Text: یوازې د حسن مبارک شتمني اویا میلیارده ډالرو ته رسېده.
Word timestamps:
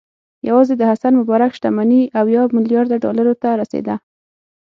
یوازې 0.47 0.73
د 0.77 0.83
حسن 0.91 1.13
مبارک 1.21 1.51
شتمني 1.57 2.01
اویا 2.21 2.41
میلیارده 2.55 2.95
ډالرو 3.03 3.33
ته 3.41 3.49
رسېده. 3.61 3.95